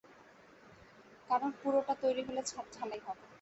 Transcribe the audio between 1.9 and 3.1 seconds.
তৈরি হলে ছাদ ঢালাই